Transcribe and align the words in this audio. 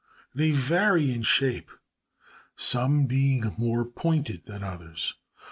They 0.33 0.49
vary 0.49 1.13
in 1.13 1.21
shape, 1.21 1.69
some 2.55 3.05
being 3.05 3.53
more 3.59 3.85
pointed 3.85 4.45
than 4.45 4.63
others. 4.63 5.13